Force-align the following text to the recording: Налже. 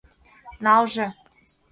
Налже. 0.63 1.05